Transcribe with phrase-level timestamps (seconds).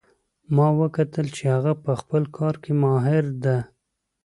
[0.55, 3.57] ما وکتل چې هغه په خپل کار کې ماهر ده